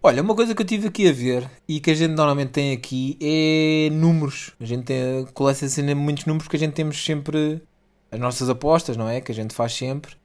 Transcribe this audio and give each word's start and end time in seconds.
Olha, 0.00 0.22
uma 0.22 0.34
coisa 0.34 0.54
que 0.54 0.62
eu 0.62 0.66
tive 0.66 0.86
aqui 0.86 1.08
a 1.08 1.12
ver 1.12 1.50
e 1.66 1.80
que 1.80 1.90
a 1.90 1.94
gente 1.94 2.12
normalmente 2.12 2.50
tem 2.50 2.72
aqui 2.72 3.18
é 3.20 3.90
números. 3.90 4.52
A 4.60 4.64
gente 4.64 4.84
tem, 4.84 5.26
coleciona 5.34 5.92
muitos 5.94 6.24
números 6.24 6.46
que 6.46 6.54
a 6.54 6.58
gente 6.58 6.72
temos 6.72 7.04
sempre 7.04 7.60
as 8.10 8.20
nossas 8.20 8.48
apostas, 8.48 8.96
não 8.96 9.08
é? 9.08 9.20
Que 9.20 9.32
a 9.32 9.34
gente 9.34 9.52
faz 9.52 9.72
sempre. 9.72 10.16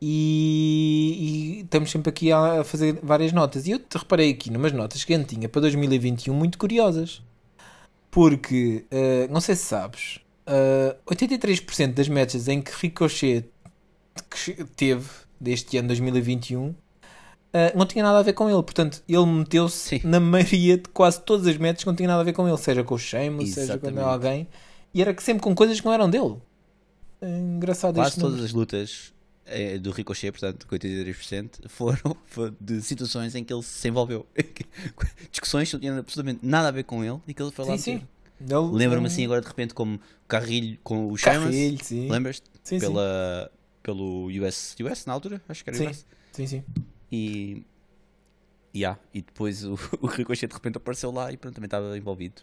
E, 0.00 1.58
e 1.60 1.60
estamos 1.64 1.90
sempre 1.90 2.08
aqui 2.08 2.32
a 2.32 2.64
fazer 2.64 2.98
várias 3.02 3.30
notas. 3.30 3.66
E 3.66 3.72
eu 3.72 3.78
te 3.78 3.98
reparei 3.98 4.30
aqui 4.30 4.50
numas 4.50 4.72
notas 4.72 5.04
que 5.04 5.12
a 5.12 5.18
gente 5.18 5.34
tinha 5.34 5.48
para 5.50 5.60
2021 5.60 6.32
muito 6.34 6.56
curiosas. 6.56 7.22
Porque, 8.10 8.86
uh, 8.90 9.30
não 9.32 9.40
sei 9.42 9.54
se 9.54 9.64
sabes, 9.64 10.18
uh, 10.48 10.96
83% 11.14 11.92
das 11.92 12.08
matches 12.08 12.48
em 12.48 12.62
que 12.62 12.72
Ricochet 12.72 13.44
teve 14.76 15.08
deste 15.38 15.76
ano 15.76 15.88
2021 15.88 16.74
Uh, 17.52 17.76
não 17.76 17.84
tinha 17.84 18.04
nada 18.04 18.18
a 18.18 18.22
ver 18.22 18.32
com 18.32 18.48
ele. 18.48 18.62
Portanto, 18.62 19.02
ele 19.08 19.26
meteu-se 19.26 20.06
na 20.06 20.18
maioria 20.20 20.76
de 20.76 20.88
quase 20.90 21.20
todas 21.20 21.46
as 21.46 21.56
metas 21.56 21.82
que 21.82 21.88
não 21.88 21.96
tinha 21.96 22.08
nada 22.08 22.20
a 22.20 22.24
ver 22.24 22.32
com 22.32 22.46
ele, 22.46 22.56
seja 22.56 22.84
com 22.84 22.94
o 22.94 22.98
Sheamus, 22.98 23.50
seja 23.50 23.76
com 23.78 24.00
alguém, 24.00 24.46
e 24.94 25.02
era 25.02 25.14
sempre 25.20 25.42
com 25.42 25.54
coisas 25.54 25.80
que 25.80 25.86
não 25.86 25.92
eram 25.92 26.08
dele. 26.08 26.36
É 27.20 27.28
engraçado 27.28 27.96
Quase 27.96 28.14
todas 28.14 28.30
número. 28.30 28.46
as 28.46 28.52
lutas 28.52 29.12
é, 29.44 29.78
do 29.78 29.90
Ricochet, 29.90 30.30
portanto, 30.30 30.66
com 30.66 30.76
83%, 30.76 31.66
foram, 31.68 32.16
foram 32.24 32.56
de 32.60 32.80
situações 32.80 33.34
em 33.34 33.42
que 33.42 33.52
ele 33.52 33.62
se 33.62 33.88
envolveu. 33.88 34.24
Discussões 35.30 35.68
que 35.68 35.74
não 35.74 35.80
tinham 35.80 35.98
absolutamente 35.98 36.46
nada 36.46 36.68
a 36.68 36.70
ver 36.70 36.84
com 36.84 37.04
ele 37.04 37.18
e 37.26 37.34
que 37.34 37.42
ele 37.42 37.50
foi 37.50 37.64
lá 37.66 37.76
sim, 37.76 37.98
sim. 37.98 38.08
Lembro-me 38.72 39.06
assim 39.06 39.24
agora 39.24 39.42
de 39.42 39.48
repente 39.48 39.74
como 39.74 40.00
Carrilho 40.26 40.78
com 40.82 41.08
o 41.08 41.16
Sheamus. 41.16 41.90
Lembras-te? 41.90 42.48
Pela, 42.78 43.50
sim. 43.52 43.58
Pelo 43.82 44.28
US, 44.28 44.76
US 44.80 45.04
na 45.04 45.12
altura? 45.12 45.42
Acho 45.46 45.62
que 45.62 45.70
era 45.70 45.78
sim. 45.78 45.88
US. 45.88 46.06
Sim, 46.32 46.46
sim. 46.46 46.64
E. 47.10 47.64
Yeah, 48.74 49.00
e 49.12 49.20
depois 49.20 49.64
o, 49.64 49.74
o 50.00 50.06
Ricochet 50.06 50.46
de 50.46 50.54
repente 50.54 50.76
apareceu 50.76 51.10
lá 51.10 51.32
e 51.32 51.36
pronto, 51.36 51.54
também 51.54 51.66
estava 51.66 51.96
envolvido. 51.96 52.42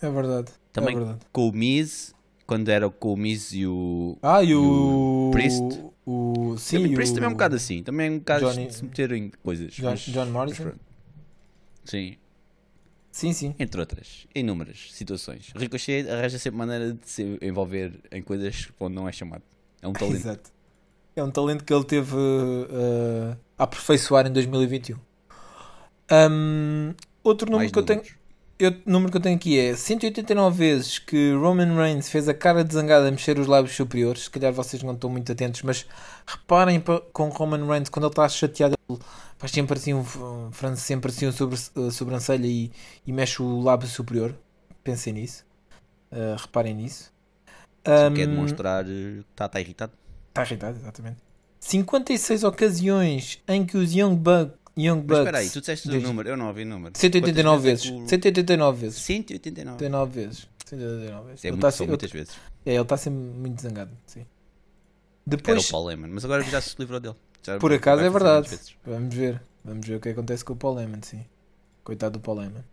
É 0.00 0.10
verdade. 0.10 0.52
Também 0.72 0.96
é 0.96 0.98
verdade. 0.98 1.20
com 1.32 1.48
o 1.48 1.52
Miz, 1.52 2.12
quando 2.46 2.68
era 2.68 2.90
com 2.90 3.12
o 3.12 3.16
Miz 3.16 3.52
e 3.52 3.66
o. 3.66 4.18
Ah, 4.22 4.42
e. 4.42 4.48
E 4.48 4.54
o 4.54 5.30
Priest. 5.32 5.62
O, 6.06 6.56
sim, 6.58 6.76
também, 6.76 6.92
o 6.92 6.94
Priest 6.96 7.14
também 7.14 7.26
é 7.26 7.28
um 7.28 7.32
bocado 7.32 7.56
assim. 7.56 7.82
Também 7.82 8.06
é 8.08 8.10
um 8.10 8.18
bocado 8.18 8.50
Johnny... 8.50 8.66
de 8.66 8.74
se 8.74 8.84
meter 8.84 9.12
em 9.12 9.30
coisas. 9.42 9.72
John, 9.72 9.90
mas, 9.90 10.00
John 10.00 10.26
Morrison? 10.26 10.64
Mas, 10.64 10.74
sim. 11.84 12.16
Sim, 13.10 13.32
sim. 13.32 13.54
Entre 13.60 13.80
outras, 13.80 14.26
inúmeras 14.34 14.88
situações. 14.90 15.52
Ricochet 15.54 16.10
arranja 16.10 16.36
sempre 16.36 16.58
maneira 16.58 16.92
de 16.94 17.08
se 17.08 17.38
envolver 17.40 18.00
em 18.10 18.20
coisas 18.20 18.68
onde 18.80 18.96
não 18.96 19.08
é 19.08 19.12
chamado. 19.12 19.44
É 19.80 19.86
um 19.86 19.92
talento. 19.92 20.16
Exato. 20.18 20.50
É 21.16 21.22
um 21.22 21.30
talento 21.30 21.64
que 21.64 21.72
ele 21.72 21.84
teve 21.84 22.14
uh, 22.16 23.36
a 23.56 23.64
aperfeiçoar 23.64 24.26
em 24.26 24.32
2021. 24.32 24.96
Um, 26.10 26.94
outro 27.22 27.46
número 27.46 27.70
Mais 27.70 27.70
que 27.70 27.80
números. 27.80 28.10
eu 28.58 28.70
tenho. 28.72 28.82
número 28.84 29.10
que 29.10 29.16
eu 29.18 29.22
tenho 29.22 29.36
aqui 29.36 29.58
é 29.58 29.74
189 29.76 30.56
vezes 30.56 30.98
que 30.98 31.32
Roman 31.34 31.74
Reigns 31.76 32.08
fez 32.08 32.28
a 32.28 32.34
cara 32.34 32.64
de 32.64 32.74
zangada 32.74 33.08
a 33.08 33.10
mexer 33.10 33.38
os 33.38 33.46
lábios 33.46 33.74
superiores. 33.76 34.24
Se 34.24 34.30
calhar 34.30 34.52
vocês 34.52 34.82
não 34.82 34.94
estão 34.94 35.08
muito 35.08 35.30
atentos, 35.30 35.62
mas 35.62 35.86
reparem 36.26 36.82
com 37.12 37.28
Roman 37.28 37.64
Reigns 37.64 37.88
quando 37.88 38.06
ele 38.06 38.12
está 38.12 38.28
chateado, 38.28 38.74
ele 38.88 38.98
faz 39.38 39.52
sempre 39.52 39.78
assim 39.78 39.94
um, 39.94 40.04
franze 40.52 40.80
sempre 40.80 41.10
assim 41.10 41.30
sobre 41.30 41.56
a 41.56 41.90
sobrancelha 41.90 42.46
e, 42.46 42.72
e 43.06 43.12
mexe 43.12 43.40
o 43.40 43.60
lábio 43.60 43.88
superior. 43.88 44.34
Pensem 44.82 45.12
nisso. 45.12 45.44
Uh, 46.10 46.36
reparem 46.38 46.74
nisso. 46.74 47.12
Só 47.86 48.08
um, 48.08 48.14
quer 48.14 48.26
demonstrar 48.26 48.84
que 48.84 49.24
está, 49.30 49.46
está 49.46 49.60
irritado. 49.60 49.92
Está 50.34 50.42
irritado, 50.42 50.76
exatamente. 50.80 51.18
56 51.60 52.42
ocasiões 52.42 53.40
em 53.46 53.64
que 53.64 53.76
os 53.76 53.94
Young, 53.94 54.16
Buck, 54.16 54.52
Young 54.76 54.96
Bucks. 55.02 55.06
Mas 55.06 55.18
espera 55.20 55.38
aí, 55.38 55.48
tu 55.50 55.60
disseste 55.60 55.88
o 55.88 56.00
número, 56.00 56.28
eu 56.28 56.36
não 56.36 56.48
ouvi 56.48 56.62
o 56.62 56.66
número. 56.66 56.92
189 56.98 57.62
vezes. 57.62 57.86
É 57.86 57.92
o- 57.92 58.08
189 58.08 58.80
vezes. 58.80 58.98
189. 59.00 59.78
189 59.78 60.10
vezes. 60.12 60.48
189 60.66 61.28
vezes. 61.28 61.44
É 61.44 61.46
Ele 61.46 61.52
muito, 61.52 61.62
tá 61.62 61.70
são 61.70 61.86
muitas 61.86 62.10
vezes. 62.10 62.34
É, 62.66 62.72
ele 62.74 62.82
está 62.82 62.96
sempre 62.96 63.20
muito 63.20 63.62
zangado. 63.62 63.92
Sim. 64.06 64.20
Era 64.20 64.26
Depois, 65.24 65.68
o 65.68 65.70
Paul 65.70 65.90
Heyman, 65.90 66.10
mas 66.10 66.24
agora 66.24 66.42
já 66.42 66.60
se 66.60 66.74
livrou 66.80 66.98
dele. 66.98 67.14
Já 67.44 67.58
por 67.58 67.72
acaso 67.72 68.02
é 68.02 68.10
verdade. 68.10 68.58
Vamos 68.84 69.14
ver. 69.14 69.40
Vamos 69.64 69.86
ver 69.86 69.94
o 69.94 70.00
que 70.00 70.08
acontece 70.08 70.44
com 70.44 70.52
o 70.54 70.56
Paul 70.56 70.80
Heyman, 70.80 71.00
sim. 71.02 71.24
Coitado 71.84 72.18
do 72.18 72.20
Paul 72.20 72.42
Heyman. 72.42 72.64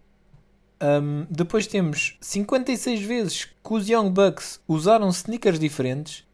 Ahm, 0.79 1.25
depois 1.29 1.67
temos 1.67 2.17
56 2.19 3.01
vezes 3.03 3.45
que 3.45 3.51
os 3.73 3.87
Young 3.87 4.09
Bucks 4.09 4.59
usaram 4.67 5.07
sneakers 5.09 5.59
diferentes. 5.59 6.25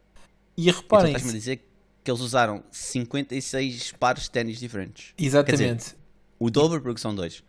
E 0.58 0.70
Então 0.70 0.82
reparem, 0.82 1.08
estás-me 1.08 1.30
a 1.30 1.34
dizer 1.34 1.70
que 2.04 2.10
eles 2.12 2.22
usaram 2.22 2.64
56 2.72 3.92
pares 3.94 4.24
de 4.24 4.32
ténis 4.32 4.58
diferentes. 4.60 5.14
exatamente. 5.18 5.96
O 6.40 6.50
dobro 6.52 6.82
porque 6.82 7.00
são 7.02 7.14
dois. 7.16 7.44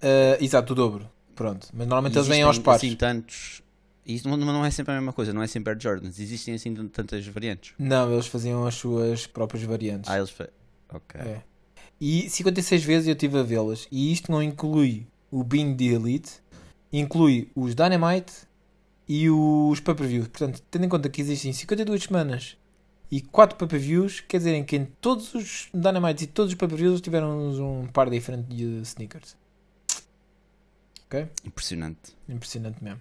Ah, 0.00 0.36
exato, 0.40 0.72
o 0.72 0.76
dobro. 0.76 1.08
Pronto. 1.34 1.68
Mas 1.72 1.86
normalmente 1.86 2.16
eles 2.16 2.28
vêm 2.28 2.42
aos 2.42 2.58
pares. 2.58 2.82
Assim, 2.84 2.94
tantos... 2.96 3.62
Isso 4.04 4.28
não, 4.28 4.36
não 4.36 4.64
é 4.64 4.70
sempre 4.70 4.92
a 4.92 4.96
mesma 4.96 5.12
coisa, 5.12 5.32
não 5.32 5.42
é 5.42 5.46
sempre 5.46 5.72
Air 5.72 5.80
Jordans. 5.80 6.18
Existem 6.18 6.54
assim 6.54 6.74
tantas 6.88 7.24
variantes. 7.28 7.72
Não, 7.78 8.12
eles 8.12 8.26
faziam 8.26 8.66
as 8.66 8.74
suas 8.74 9.26
próprias 9.28 9.62
variantes. 9.64 10.10
Ah, 10.10 10.18
eles... 10.18 10.30
fe- 10.30 10.50
Ok. 10.92 11.20
É. 11.20 11.42
E 12.00 12.28
56 12.28 12.82
vezes 12.84 13.06
eu 13.08 13.12
estive 13.12 13.38
a 13.38 13.42
vê-las. 13.44 13.86
E 13.90 14.12
isto 14.12 14.30
não 14.30 14.42
inclui 14.42 15.06
o 15.30 15.42
Bing 15.44 15.74
de 15.74 15.86
Elite, 15.94 16.32
inclui 16.92 17.50
os 17.54 17.74
Dynamite 17.74 18.32
e 19.14 19.28
os 19.28 19.78
pay-per-views. 19.78 20.26
Portanto, 20.28 20.62
tendo 20.70 20.86
em 20.86 20.88
conta 20.88 21.06
que 21.10 21.20
existem 21.20 21.52
52 21.52 22.04
semanas 22.04 22.56
e 23.10 23.20
4 23.20 23.58
pay-per-views, 23.58 24.20
quer 24.20 24.38
dizer 24.38 24.64
que 24.64 24.74
em 24.74 24.86
todos 25.02 25.34
os 25.34 25.68
Dynamites 25.74 26.22
e 26.22 26.26
todos 26.26 26.52
os 26.52 26.58
pay-per-views 26.58 27.02
tiveram 27.02 27.50
um 27.60 27.86
par 27.88 28.08
diferente 28.08 28.46
de 28.46 28.80
sneakers. 28.80 29.36
Ok? 31.04 31.28
Impressionante. 31.44 32.16
Impressionante 32.26 32.82
mesmo. 32.82 33.00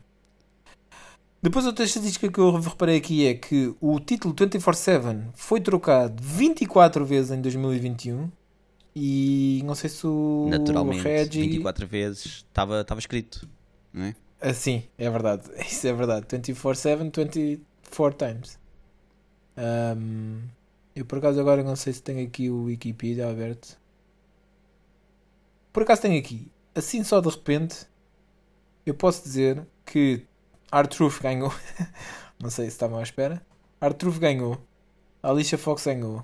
Depois 1.42 1.66
outra 1.66 1.86
estatística 1.86 2.30
que 2.30 2.40
eu 2.40 2.60
reparei 2.60 2.98
aqui 2.98 3.26
é 3.26 3.34
que 3.34 3.74
o 3.80 3.98
título 4.02 4.34
24-7 4.36 5.30
foi 5.34 5.62
trocado 5.62 6.22
24 6.22 7.06
vezes 7.06 7.32
em 7.32 7.42
2021 7.42 8.30
e 8.94 9.62
não 9.64 9.76
sei 9.76 9.90
se 9.90 10.06
o 10.06 10.48
Naturalmente, 10.50 11.04
Reggie... 11.04 11.44
24 11.44 11.88
vezes 11.88 12.26
estava 12.26 12.82
estava 12.82 13.00
escrito. 13.00 13.48
Não 13.94 14.04
é? 14.04 14.16
Ah, 14.42 14.54
sim, 14.54 14.84
é 14.98 15.10
verdade. 15.10 15.44
Isso 15.62 15.88
é 15.88 15.94
verdade. 15.94 16.26
24-7, 16.28 16.98
24 16.98 18.28
times. 18.28 18.60
Ahm, 19.58 20.48
eu 20.96 21.06
por 21.06 21.20
acaso 21.20 21.40
agora 21.40 21.64
não 21.64 21.76
sei 21.76 21.94
se 21.94 22.02
tenho 22.02 22.26
aqui 22.26 22.50
o 22.50 22.64
Wikipedia 22.64 23.30
aberto. 23.30 23.78
Por 25.72 25.84
acaso 25.84 26.02
tenho 26.02 26.20
aqui. 26.20 26.52
Assim 26.74 27.04
só 27.04 27.20
de 27.22 27.30
repente 27.30 27.86
eu 28.86 28.94
posso 28.96 29.24
dizer 29.24 29.66
que 29.86 30.26
R-Truth 30.72 31.22
ganhou. 31.22 31.54
não 32.42 32.50
sei 32.50 32.66
se 32.66 32.72
estavam 32.72 32.98
à 33.00 33.04
espera. 33.04 33.42
R-Truth 33.80 34.18
ganhou. 34.20 34.58
Alicia 35.22 35.58
Fox 35.58 35.86
ganhou. 35.86 36.24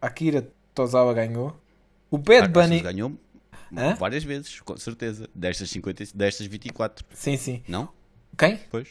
Akira 0.00 0.48
Tozawa 0.74 1.12
ganhou. 1.12 1.54
O 2.10 2.16
Bad 2.18 2.46
Ah, 2.46 2.48
Bunny. 2.48 2.80
Ganhou 2.80 3.12
Hã? 3.76 3.94
várias 3.94 4.22
vezes, 4.24 4.60
com 4.60 4.76
certeza. 4.76 5.28
Destas, 5.34 5.70
50, 5.70 6.04
destas 6.14 6.46
24. 6.46 7.04
Sim, 7.14 7.36
sim. 7.36 7.62
Não? 7.68 7.88
Quem? 8.36 8.58
Pois. 8.70 8.88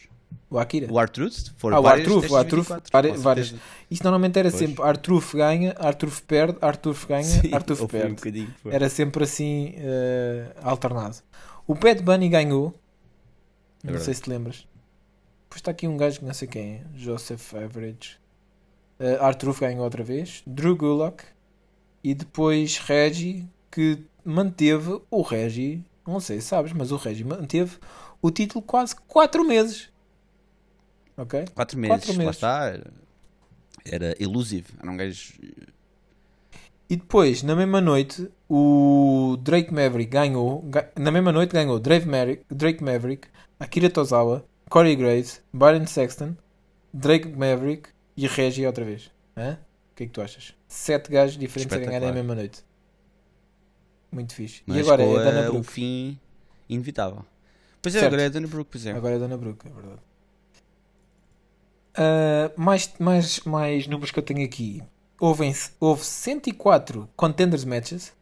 O 0.50 0.58
Akira. 0.58 0.91
O 0.91 1.00
Artruth 1.00 1.53
Ah, 1.72 1.80
o 1.80 1.88
Artruth, 1.88 2.30
o 2.30 2.36
Artruth, 2.36 2.68
24, 2.68 3.22
várias- 3.22 3.47
certeza. 3.47 3.69
Isto 3.90 4.03
normalmente 4.03 4.38
era 4.40 4.50
Pois. 4.50 4.59
sempre 4.59 4.84
Artruf 4.84 5.34
ganha, 5.38 5.75
Artruf 5.78 6.22
perde, 6.24 6.58
Artruf 6.62 7.06
ganha, 7.08 7.24
Sim, 7.24 7.53
Artruf 7.53 7.81
houve 7.84 7.97
um 7.97 8.16
perde. 8.16 8.47
foi. 8.62 8.74
Era 8.74 8.90
sempre 8.90 9.24
assim 9.24 9.74
eh, 9.78 10.52
alternado. 10.62 11.18
O 11.68 11.74
Bad 11.75 12.02
Bunny 12.02 12.28
ganhou. 12.30 12.78
É 13.84 13.92
não 13.92 14.00
sei 14.00 14.13
se 14.13 14.22
te 14.24 14.30
lembras. 14.30 14.68
Depois 15.44 15.59
está 15.62 15.72
aqui 15.72 15.88
um 15.88 15.96
gajo 15.96 16.19
que 16.19 16.25
não 16.25 16.34
sei 16.34 16.47
quem 16.47 16.74
é. 16.75 16.81
Joseph 16.96 17.53
Average. 17.53 18.18
Uh, 19.00 19.22
Artruf 19.24 19.59
ganhou 19.62 19.84
outra 19.84 20.03
vez. 20.03 20.42
Drew 20.46 20.75
Gulak. 20.75 21.24
E 22.03 22.13
depois 22.13 22.78
Reggie 22.80 23.47
que 23.75 24.00
manteve 24.24 25.01
o 25.12 25.22
Reggie. 25.22 25.83
Não 26.07 26.19
sei 26.22 26.39
se 26.39 26.48
sabes, 26.48 26.72
mas 26.72 26.92
o 26.92 26.95
Reggie 26.98 27.24
manteve 27.25 27.77
o 28.22 28.31
título 28.31 28.62
quase 28.63 28.95
4 29.07 29.44
meses. 29.44 29.89
Ok? 31.18 31.45
Quatro 31.54 31.77
meses, 31.77 31.95
Quatro 31.98 32.12
lá 32.13 32.18
meses. 32.19 32.36
está. 32.36 32.80
Era, 33.86 34.16
elusive. 34.19 34.68
Era 34.81 34.92
um 34.92 34.98
gajo. 34.98 35.33
E 36.89 36.95
depois, 36.95 37.42
na 37.44 37.56
mesma 37.56 37.81
noite, 37.81 38.30
o 38.50 39.38
Drake 39.42 39.74
Maverick 39.74 40.10
ganhou. 40.12 40.62
ga- 40.63 40.89
Na 40.98 41.12
mesma 41.12 41.31
noite 41.31 41.51
ganhou 41.51 41.80
Drake 41.80 42.06
Maverick, 42.07 42.44
Drake 42.50 42.83
Maverick 42.83 43.27
Akira 43.60 43.89
Tozawa, 43.89 44.45
Corey 44.69 44.95
Graves, 44.95 45.42
Byron 45.54 45.88
Sexton, 45.88 46.36
Drake 46.94 47.27
Maverick 47.30 47.89
e 48.16 48.27
Reggie 48.27 48.66
outra 48.68 48.83
vez. 48.86 49.12
Hã? 49.38 49.57
O 49.92 49.95
que 49.95 50.04
é 50.04 50.07
que 50.07 50.12
tu 50.13 50.22
achas? 50.22 50.54
Sete 50.68 51.10
gajos 51.10 51.38
diferentes 51.38 51.75
a 51.75 51.80
ganhar 51.80 52.00
na 52.01 52.12
mesma 52.12 52.36
noite. 52.36 52.64
Muito 54.15 54.33
fixe. 54.33 54.63
Mas 54.65 54.77
e 54.77 54.79
agora 54.79 55.03
é 55.03 55.15
a 55.15 55.23
Dana 55.23 55.45
a- 55.45 55.50
o 55.50 55.51
Brooke. 55.53 55.67
fim 55.71 56.19
inevitável. 56.69 57.25
Pois 57.81 57.94
é, 57.94 58.00
Certo. 58.00 58.07
agora 58.13 58.21
é 58.23 58.25
a 58.27 58.29
Dana 58.29 58.47
Brooke, 58.47 58.69
pois 58.71 58.85
é. 58.85 58.91
Agora 58.94 59.13
é 59.13 59.17
a 59.17 59.19
Dana 59.19 59.38
Brooke, 59.38 59.67
é 59.67 59.71
verdade. 59.71 60.00
Ah, 61.94 62.51
mais, 62.57 62.91
mais, 63.00 63.39
mais 63.41 63.88
números 63.88 64.12
que 64.12 64.19
eu 64.19 64.23
tenho 64.23 64.44
aqui. 64.45 64.81
Houve, 65.19 65.51
houve 65.79 66.03
104 66.03 67.09
contenders 67.15 67.63
matches. 67.65 68.13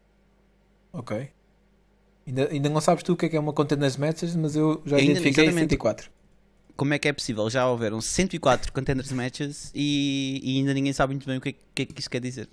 Ok. 0.91 1.29
Ainda, 2.25 2.49
ainda 2.49 2.69
não 2.69 2.79
sabes 2.81 3.03
tu 3.03 3.13
o 3.13 3.17
que 3.17 3.25
é 3.25 3.29
que 3.29 3.35
é 3.35 3.39
uma 3.39 3.51
Contenders 3.51 3.97
Matches, 3.97 4.33
mas 4.35 4.55
eu 4.55 4.81
já 4.85 4.95
ainda, 4.95 5.11
identifiquei 5.11 5.43
exatamente. 5.43 5.71
104. 5.71 6.09
Como 6.77 6.93
é 6.93 6.99
que 6.99 7.07
é 7.09 7.13
possível? 7.13 7.49
Já 7.49 7.67
houveram 7.67 7.99
104 7.99 8.71
Contenders 8.71 9.11
Matches 9.11 9.71
e, 9.75 10.39
e 10.41 10.57
ainda 10.59 10.73
ninguém 10.73 10.93
sabe 10.93 11.13
muito 11.13 11.25
bem 11.25 11.37
o 11.37 11.41
que 11.41 11.49
é, 11.49 11.53
que 11.75 11.81
é 11.81 11.85
que 11.85 11.99
isso 11.99 12.09
quer 12.09 12.21
dizer. 12.21 12.47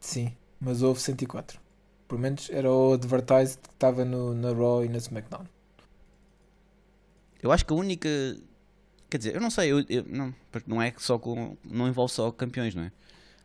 Sim, 0.00 0.32
mas 0.58 0.80
houve 0.82 0.98
104. 1.00 1.60
Pelo 2.08 2.20
menos 2.20 2.48
era 2.50 2.70
o 2.70 2.92
advertised 2.92 3.58
que 3.58 3.68
estava 3.68 4.04
no, 4.04 4.34
na 4.34 4.52
Raw 4.52 4.84
e 4.84 4.88
na 4.88 4.98
SmackDown. 4.98 5.44
Eu 7.42 7.52
acho 7.52 7.64
que 7.64 7.72
a 7.72 7.76
única. 7.76 8.08
Quer 9.08 9.18
dizer, 9.18 9.34
eu 9.34 9.40
não 9.40 9.50
sei, 9.50 9.72
eu, 9.72 9.84
eu 9.88 10.04
não, 10.08 10.34
não 10.66 10.82
é 10.82 10.92
só 10.96 11.18
com. 11.18 11.56
Não 11.64 11.88
envolve 11.88 12.12
só 12.12 12.30
campeões, 12.30 12.74
não 12.74 12.84
é? 12.84 12.92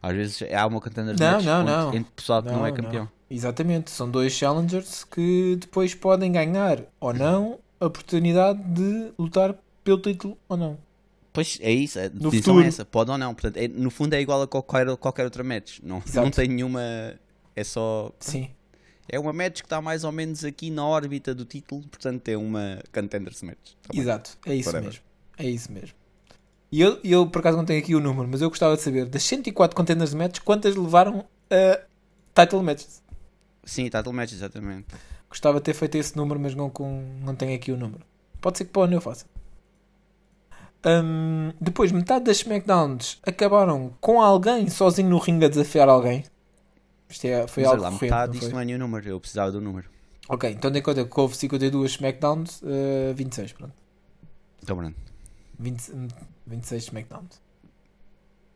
Às 0.02 0.16
vezes 0.16 0.44
há 0.52 0.66
uma 0.66 0.82
contender 0.82 1.16
não, 1.20 1.32
match 1.32 1.46
não, 1.46 1.64
não. 1.64 1.94
entre 1.94 2.12
pessoal 2.14 2.42
que 2.42 2.50
não, 2.50 2.60
não 2.60 2.66
é 2.66 2.72
campeão. 2.72 3.04
Não. 3.04 3.12
Exatamente, 3.30 3.92
são 3.92 4.10
dois 4.10 4.34
challengers 4.34 5.04
que 5.04 5.56
depois 5.60 5.96
podem 5.96 6.32
ganhar 6.32 6.84
ou 7.00 7.14
não 7.14 7.60
a 7.80 7.86
oportunidade 7.86 8.62
de 8.64 9.14
lutar 9.18 9.56
pelo 9.84 10.00
título 10.00 10.38
ou 10.50 10.58
não. 10.58 10.78
Pois 11.32 11.58
é 11.62 11.72
isso, 11.72 11.98
a 11.98 12.08
decisão 12.10 12.60
é 12.60 12.68
essa, 12.68 12.84
pode 12.84 13.10
ou 13.10 13.18
não. 13.18 13.34
Portanto, 13.34 13.56
é, 13.58 13.68
no 13.68 13.90
fundo 13.90 14.14
é 14.16 14.22
igual 14.22 14.42
a 14.42 14.48
qualquer, 14.48 14.98
qualquer 14.98 15.24
outra 15.24 15.44
match. 15.44 15.80
Não, 15.82 16.04
não 16.14 16.30
tem 16.30 16.48
nenhuma. 16.48 16.82
É 17.56 17.64
só. 17.64 18.12
Sim. 18.20 18.50
É 19.08 19.20
uma 19.20 19.34
match 19.34 19.60
que 19.60 19.66
está 19.66 19.82
mais 19.82 20.04
ou 20.04 20.12
menos 20.12 20.46
aqui 20.46 20.70
na 20.70 20.86
órbita 20.86 21.36
do 21.36 21.44
título, 21.44 21.82
portanto 21.84 22.28
é 22.30 22.38
uma 22.38 22.82
contenders 22.94 23.42
match. 23.42 23.74
Tá 23.82 23.90
Exato, 23.94 24.38
é 24.46 24.56
isso 24.56 24.72
mesmo. 24.72 25.02
É 25.38 25.50
isso 25.50 25.72
mesmo. 25.72 25.96
E 26.72 26.80
eu, 26.80 26.98
eu, 27.04 27.28
por 27.28 27.40
acaso, 27.40 27.58
não 27.58 27.66
tenho 27.66 27.82
aqui 27.82 27.94
o 27.94 28.00
número, 28.00 28.28
mas 28.30 28.42
eu 28.42 28.48
gostava 28.48 28.78
de 28.78 28.82
saber 28.82 29.06
das 29.06 29.24
104 29.24 29.76
contenders 29.76 30.14
matches, 30.14 30.40
quantas 30.40 30.76
levaram 30.78 31.26
a 31.50 31.82
title 32.34 32.64
matches? 32.64 33.04
Sim, 33.66 33.90
title 33.90 34.14
matches, 34.14 34.38
exatamente. 34.38 34.88
Gostava 35.30 35.58
de 35.58 35.66
ter 35.66 35.74
feito 35.74 35.96
esse 35.96 36.16
número, 36.16 36.40
mas 36.40 36.56
não, 36.56 36.70
com, 36.70 37.04
não 37.22 37.36
tenho 37.36 37.54
aqui 37.54 37.72
o 37.74 37.78
número. 37.78 38.06
Pode 38.40 38.58
ser 38.58 38.66
que 38.66 38.72
para 38.72 38.84
onde 38.84 38.96
eu 38.96 39.02
faça. 39.02 39.26
Um, 40.86 41.52
depois, 41.60 41.92
metade 41.92 42.26
das 42.26 42.38
SmackDowns 42.38 43.20
acabaram 43.24 43.94
com 44.00 44.22
alguém 44.22 44.70
sozinho 44.70 45.10
no 45.10 45.18
ringue 45.20 45.46
a 45.46 45.50
desafiar 45.50 45.90
alguém. 45.90 46.24
Isto 47.12 47.26
é, 47.26 47.48
foi 47.48 47.64
Mas 47.64 47.72
algo 47.72 47.84
lá, 47.84 47.92
metade, 47.92 48.38
isto 48.38 48.52
não 48.52 48.60
é 48.60 48.66
nenhum 48.66 48.80
número, 48.80 49.08
eu 49.08 49.20
precisava 49.20 49.52
do 49.52 49.60
número. 49.60 49.90
Ok, 50.30 50.50
então 50.50 50.72
de 50.72 50.82
conta 50.82 51.04
que 51.04 51.20
houve 51.20 51.36
52 51.36 51.92
SmackDowns, 51.92 52.62
uh, 52.62 53.14
26, 53.16 53.54
pronto. 53.54 53.74
Então, 54.64 54.78
pronto. 54.78 54.96
20, 55.60 55.92
26 56.48 56.84
SmackDowns. 56.84 57.42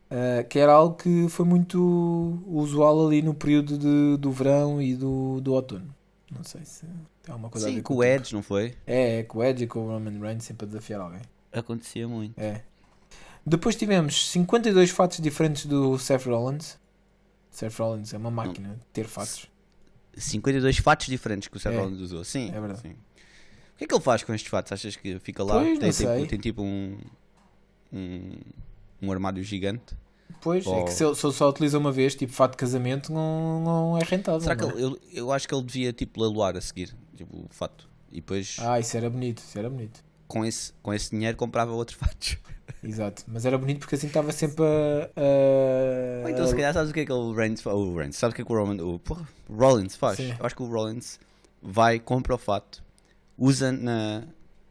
Uh, 0.06 0.48
que 0.48 0.60
era 0.60 0.72
algo 0.72 0.96
que 0.96 1.28
foi 1.30 1.46
muito 1.46 2.42
usual 2.48 3.08
ali 3.08 3.22
no 3.22 3.34
período 3.34 3.78
de, 3.78 4.18
do 4.18 4.32
verão 4.32 4.82
e 4.82 4.96
do, 4.96 5.42
do 5.42 5.54
outono. 5.54 5.94
Não 6.32 6.44
sei 6.44 6.64
se 6.64 6.86
tem 7.24 7.32
alguma 7.32 7.50
coisa 7.50 7.68
Sim, 7.68 7.74
a 7.74 7.76
ver 7.78 7.82
com, 7.82 7.96
com 7.96 8.00
o 8.00 8.04
Edge, 8.04 8.34
não 8.34 8.44
foi? 8.44 8.76
É, 8.86 9.20
é, 9.20 9.24
com 9.24 9.40
o 9.40 9.44
Edge 9.44 9.64
e 9.64 9.68
com 9.68 9.80
o 9.80 9.88
Roman 9.88 10.20
Reigns 10.20 10.44
sempre 10.44 10.66
a 10.66 10.68
desafiar 10.68 11.02
alguém. 11.02 11.22
Acontecia 11.52 12.08
muito. 12.08 12.40
É. 12.40 12.62
Depois 13.46 13.76
tivemos 13.76 14.30
52 14.30 14.90
fatos 14.90 15.20
diferentes 15.20 15.66
do 15.66 15.98
Seth 16.00 16.26
Rollins. 16.26 16.78
Seth 17.56 17.80
Rollins 17.80 18.14
é 18.14 18.18
uma 18.18 18.30
máquina 18.30 18.76
de 18.76 18.86
ter 18.92 19.06
fatos. 19.06 19.50
52 20.18 20.78
fatos 20.78 21.08
diferentes 21.08 21.48
que 21.48 21.56
o 21.56 21.60
Seth 21.60 21.74
é. 21.74 21.78
Rollins 21.78 22.02
usou. 22.02 22.24
Sim, 22.24 22.50
é 22.50 22.60
verdade. 22.60 22.82
Sim. 22.82 22.92
O 22.92 23.78
que 23.78 23.84
é 23.86 23.88
que 23.88 23.94
ele 23.94 24.02
faz 24.02 24.24
com 24.24 24.34
estes 24.34 24.50
fatos? 24.50 24.72
Achas 24.72 24.96
que 24.96 25.20
fica 25.20 25.44
lá? 25.44 25.62
Pois, 25.62 25.80
tem, 25.80 25.92
tipo, 25.92 26.28
tem, 26.28 26.40
tipo 26.40 26.62
um, 26.62 26.98
um, 27.94 28.32
um 29.02 29.12
armário 29.12 29.42
gigante? 29.42 29.98
Pois, 30.42 30.66
Ou... 30.66 30.82
é 30.82 30.84
que 30.84 30.92
se 30.92 31.04
ele, 31.04 31.16
só 31.16 31.50
utiliza 31.50 31.78
uma 31.78 31.92
vez, 31.92 32.14
tipo 32.14 32.32
fato 32.34 32.52
de 32.52 32.58
casamento, 32.58 33.12
não, 33.12 33.62
não 33.62 33.98
é 33.98 34.04
rentável. 34.04 34.42
Será 34.42 34.56
que 34.56 34.64
é? 34.64 34.82
ele, 34.82 34.98
eu 35.14 35.32
acho 35.32 35.48
que 35.48 35.56
ele 35.56 35.64
devia 35.64 35.94
tipo 35.94 36.22
leiloar 36.22 36.58
a 36.58 36.62
seguir, 36.62 36.96
tipo 37.16 37.38
o 37.38 37.48
fato. 37.50 37.90
E 38.12 38.16
depois. 38.16 38.58
Ah, 38.60 38.80
isso 38.80 38.96
era 38.96 39.10
bonito, 39.10 39.40
isso 39.40 39.58
era 39.58 39.70
bonito. 39.70 40.04
Com 40.28 40.46
esse, 40.46 40.74
com 40.82 40.94
esse 40.94 41.12
dinheiro 41.12 41.38
comprava 41.38 41.72
outros 41.72 41.98
fatos. 41.98 42.38
Exato, 42.88 43.24
mas 43.28 43.46
era 43.46 43.58
bonito 43.58 43.80
porque 43.80 43.96
assim 43.96 44.06
estava 44.06 44.32
sempre 44.32 44.64
a. 44.64 46.26
a... 46.26 46.30
então, 46.30 46.46
se 46.46 46.54
calhar, 46.54 46.72
sabes 46.72 46.92
o 46.92 46.94
que 46.94 47.00
é 47.00 47.06
que 47.06 47.12
o 47.12 47.34
Reigns 47.34 47.62
faz? 47.62 47.76
O 47.76 47.96
Reigns, 47.96 48.16
sabes 48.16 48.34
o 48.34 48.36
que 48.36 48.42
é 48.44 48.46
que 48.46 48.54
o, 48.54 48.56
Roman, 48.56 48.84
o, 48.84 49.00
porra, 49.00 49.28
Rollins 49.50 49.96
faz? 49.96 50.18
Sim. 50.18 50.36
Eu 50.40 50.46
acho 50.46 50.56
que 50.56 50.62
o 50.62 50.68
Rollins 50.68 51.20
vai, 51.62 52.00
compra 52.00 52.36
o 52.36 52.38
fato, 52.38 52.84
usa 53.38 53.72
na, 53.72 54.24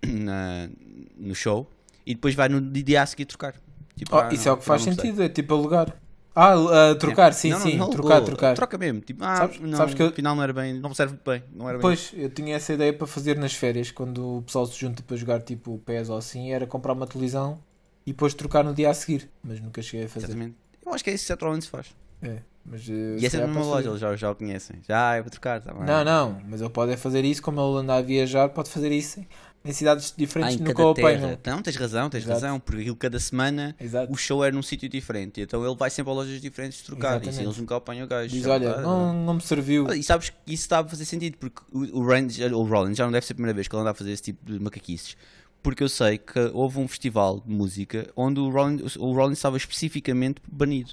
na, 0.07 0.69
no 1.17 1.35
show 1.35 1.69
e 2.07 2.15
depois 2.15 2.37
vai 2.37 2.49
no 2.49 2.61
dia 2.61 3.03
a 3.03 3.07
seguir 3.07 3.25
trocar. 3.25 3.55
Tipo, 3.97 4.15
oh, 4.15 4.21
ah, 4.21 4.33
isso 4.33 4.45
não, 4.45 4.53
é 4.53 4.55
o 4.55 4.59
que 4.59 4.65
faz 4.65 4.83
sentido, 4.83 5.23
é 5.23 5.29
tipo 5.29 5.53
alugar. 5.53 5.97
Ah, 6.37 6.57
uh, 6.57 6.95
trocar, 6.97 7.31
é. 7.31 7.33
sim, 7.33 7.51
não, 7.51 7.61
sim, 7.61 7.77
não, 7.77 7.91
trocar, 7.91 8.21
trocar. 8.21 8.55
Troca 8.55 8.79
mesmo, 8.79 9.01
tipo, 9.01 9.25
ah, 9.25 9.37
sabes, 9.37 9.61
não, 9.61 9.77
sabes 9.77 9.95
que 9.95 10.03
eu... 10.03 10.09
afinal 10.09 10.35
não 10.35 10.43
era 10.43 10.53
bem, 10.53 10.75
não 10.75 10.93
serve 10.93 11.17
bem, 11.25 11.45
não 11.53 11.69
era 11.69 11.79
Pois, 11.79 12.13
eu 12.13 12.29
tinha 12.29 12.57
essa 12.57 12.73
ideia 12.73 12.93
para 12.93 13.07
fazer 13.07 13.37
nas 13.39 13.55
férias, 13.55 13.93
quando 13.93 14.39
o 14.39 14.43
pessoal 14.43 14.67
se 14.67 14.79
junta 14.79 15.01
para 15.03 15.17
jogar 15.17 15.43
tipo 15.43 15.79
PES 15.85 16.11
ou 16.11 16.17
assim, 16.17 16.53
era 16.53 16.67
comprar 16.67 16.93
uma 16.93 17.07
televisão 17.07 17.61
e 18.07 18.13
depois 18.13 18.35
trocar 18.35 18.65
no 18.65 18.75
dia 18.75 18.91
a 18.91 18.95
seguir, 18.95 19.31
mas 19.43 19.61
nunca 19.61 19.81
cheguei 19.83 20.07
a 20.07 20.09
fazer. 20.09 20.27
Exatamente. 20.27 20.57
Eu 20.85 20.93
acho 20.93 21.03
que 21.03 21.11
é 21.11 21.15
isso 21.15 21.25
que 21.25 21.29
Seth 21.29 21.43
Rollins 21.43 21.67
faz. 21.67 21.95
É, 22.23 22.39
mas... 22.65 22.87
Uh, 22.89 23.19
e 23.19 23.27
essa 23.27 23.39
é 23.39 23.45
uma 23.45 23.63
loja, 23.63 23.89
eles 23.89 24.01
já, 24.01 24.15
já 24.17 24.31
o 24.31 24.35
conhecem. 24.35 24.77
Já 24.87 25.15
é 25.15 25.23
para 25.23 25.31
trocar, 25.31 25.61
tá 25.61 25.73
Não, 25.73 26.05
não, 26.05 26.41
mas 26.49 26.61
ele 26.61 26.71
pode 26.71 26.97
fazer 26.97 27.25
isso, 27.25 27.43
como 27.43 27.61
ele 27.61 27.81
anda 27.81 27.95
a 27.97 28.03
viajar, 28.03 28.49
pode 28.51 28.71
fazer 28.71 28.93
isso 28.93 29.25
em 29.65 29.73
cidades 29.73 30.13
diferentes 30.15 30.61
ah, 30.61 30.65
no 30.65 30.75
qual 30.75 30.91
apanham. 30.91 31.39
Não, 31.47 31.63
tens 31.63 31.77
razão, 31.77 32.11
tens 32.11 32.25
Exato. 32.25 32.35
razão, 32.35 32.61
porque 32.61 32.83
aquilo 32.83 32.97
cada 32.97 33.19
semana 33.19 33.75
Exato. 33.81 34.13
o 34.13 34.17
show 34.17 34.45
é 34.45 34.53
num 34.53 34.63
sítio 34.63 34.91
diferente, 34.91 35.41
então 35.41 35.65
ele 35.65 35.75
vai 35.75 35.89
sempre 35.89 36.13
a 36.13 36.15
lojas 36.15 36.39
diferentes 36.41 36.83
trocar 36.83 37.13
Exatamente. 37.13 37.27
e 37.27 37.31
assim 37.31 37.43
eles 37.45 37.57
nunca 37.57 37.77
apanham 37.77 38.05
o 38.05 38.09
gajo. 38.09 38.29
Diz, 38.29 38.45
olha, 38.45 38.83
não, 38.83 39.13
não 39.15 39.35
me 39.35 39.41
serviu. 39.41 39.91
E 39.95 40.03
sabes 40.03 40.29
que 40.29 40.37
isso 40.53 40.65
está 40.65 40.81
a 40.81 40.85
fazer 40.85 41.07
sentido, 41.07 41.39
porque 41.39 41.63
o, 41.73 42.01
o, 42.01 42.07
Range, 42.07 42.45
o 42.53 42.63
Rollins 42.63 42.99
já 42.99 43.05
não 43.05 43.13
deve 43.13 43.25
ser 43.25 43.33
a 43.33 43.37
primeira 43.37 43.55
vez 43.55 43.67
que 43.67 43.75
ele 43.75 43.81
anda 43.81 43.93
a 43.93 43.95
fazer 43.95 44.13
esse 44.13 44.23
tipo 44.23 44.45
de 44.45 44.61
macaquices. 44.61 45.17
Porque 45.65 45.83
eu 45.83 45.89
sei 45.89 46.19
que 46.19 46.39
houve 46.53 46.79
um 46.79 46.87
festival 46.87 47.41
de 47.41 47.51
música 47.51 48.13
onde 48.15 48.39
o 48.39 48.51
Rollins, 48.51 48.97
o 48.97 49.13
Rollins 49.15 49.39
estava 49.39 49.57
especificamente 49.57 50.43
banido. 50.47 50.93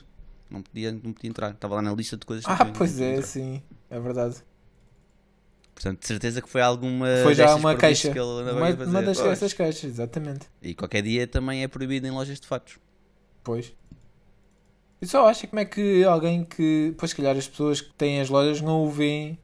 Não 0.49 0.61
podia, 0.61 0.93
não 0.93 1.11
podia 1.11 1.29
entrar, 1.29 1.51
estava 1.51 1.75
lá 1.75 1.81
na 1.81 1.93
lista 1.93 2.15
de 2.15 2.25
coisas 2.25 2.45
que 2.45 2.51
Ah, 2.51 2.65
pois 2.65 2.99
é, 3.01 3.15
entrar. 3.15 3.27
sim, 3.27 3.61
é 3.89 3.99
verdade. 3.99 4.37
Portanto, 5.75 5.99
de 5.99 6.07
certeza 6.07 6.41
que 6.41 6.47
foi 6.47 6.61
alguma. 6.61 7.05
Foi 7.21 7.35
já 7.35 7.53
uma 7.53 7.75
queixa. 7.75 8.11
uma, 8.11 8.69
uma 8.85 9.01
das, 9.03 9.19
dessas 9.19 9.51
queixas, 9.51 9.83
exatamente. 9.91 10.47
E 10.61 10.73
qualquer 10.73 11.01
dia 11.01 11.27
também 11.27 11.63
é 11.63 11.67
proibido 11.67 12.07
em 12.07 12.11
lojas 12.11 12.39
de 12.39 12.47
fatos. 12.47 12.79
Pois. 13.43 13.73
Eu 15.01 15.07
só 15.07 15.27
acho 15.27 15.47
como 15.49 15.59
é 15.59 15.65
que 15.65 16.05
alguém 16.05 16.45
que. 16.45 16.95
Pois, 16.97 17.11
se 17.11 17.17
calhar, 17.17 17.35
as 17.35 17.47
pessoas 17.47 17.81
que 17.81 17.93
têm 17.95 18.21
as 18.21 18.29
lojas 18.29 18.61
não 18.61 18.85
o 18.85 18.89
veem 18.89 19.37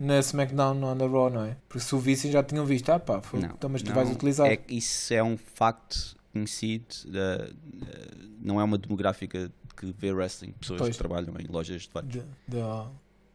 na 0.00 0.18
SmackDown 0.18 0.82
ou 0.82 0.94
na 0.94 1.06
Raw, 1.06 1.28
não 1.28 1.44
é? 1.44 1.56
Porque 1.68 1.84
se 1.84 1.94
o 1.94 1.98
vissem 1.98 2.32
já 2.32 2.42
tinham 2.42 2.64
visto. 2.64 2.88
Ah, 2.88 2.98
pá, 2.98 3.20
foi, 3.20 3.40
não, 3.40 3.50
então, 3.50 3.68
mas 3.68 3.82
tu 3.82 3.88
não, 3.88 3.94
vais 3.94 4.10
utilizar. 4.10 4.50
É, 4.50 4.58
isso 4.66 5.12
é 5.12 5.22
um 5.22 5.36
facto 5.36 6.16
conhecido. 6.32 6.86
De, 7.04 7.52
de, 7.52 8.38
não 8.40 8.58
é 8.58 8.64
uma 8.64 8.78
demográfica 8.78 9.52
que 9.76 9.94
vê 9.98 10.10
wrestling. 10.10 10.52
Pessoas 10.52 10.80
pois. 10.80 10.96
que 10.96 10.98
trabalham 10.98 11.34
em 11.38 11.46
lojas 11.52 11.82
de 11.82 11.88
fatos. 11.90 12.10
De, 12.10 12.22
de 12.48 12.58